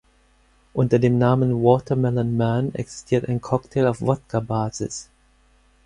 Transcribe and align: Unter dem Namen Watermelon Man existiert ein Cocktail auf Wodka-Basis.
Unter 0.73 0.97
dem 0.97 1.19
Namen 1.19 1.61
Watermelon 1.61 2.35
Man 2.35 2.73
existiert 2.73 3.29
ein 3.29 3.39
Cocktail 3.39 3.85
auf 3.85 4.01
Wodka-Basis. 4.01 5.09